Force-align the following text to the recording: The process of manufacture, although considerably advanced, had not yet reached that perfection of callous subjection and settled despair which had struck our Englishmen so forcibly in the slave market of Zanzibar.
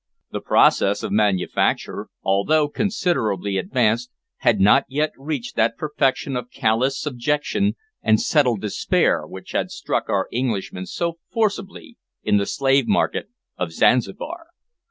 The 0.31 0.41
process 0.41 1.03
of 1.03 1.11
manufacture, 1.11 2.07
although 2.23 2.67
considerably 2.67 3.57
advanced, 3.59 4.09
had 4.37 4.59
not 4.59 4.85
yet 4.89 5.11
reached 5.15 5.55
that 5.57 5.77
perfection 5.77 6.35
of 6.35 6.49
callous 6.49 6.99
subjection 6.99 7.75
and 8.01 8.19
settled 8.19 8.61
despair 8.61 9.27
which 9.27 9.51
had 9.51 9.69
struck 9.69 10.09
our 10.09 10.27
Englishmen 10.33 10.87
so 10.87 11.19
forcibly 11.31 11.97
in 12.23 12.37
the 12.37 12.47
slave 12.47 12.87
market 12.87 13.29
of 13.59 13.71
Zanzibar. 13.73 14.47